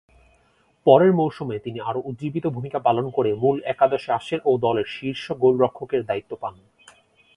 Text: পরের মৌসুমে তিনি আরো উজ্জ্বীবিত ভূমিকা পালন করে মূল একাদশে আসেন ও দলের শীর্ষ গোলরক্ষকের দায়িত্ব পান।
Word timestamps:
পরের 0.85 1.11
মৌসুমে 1.13 1.57
তিনি 1.59 1.79
আরো 1.79 1.99
উজ্জ্বীবিত 2.05 2.45
ভূমিকা 2.47 2.79
পালন 2.79 3.05
করে 3.09 3.31
মূল 3.33 3.57
একাদশে 3.65 4.09
আসেন 4.11 4.39
ও 4.45 4.51
দলের 4.57 4.87
শীর্ষ 4.87 5.25
গোলরক্ষকের 5.33 6.01
দায়িত্ব 6.05 6.31
পান। 6.35 6.53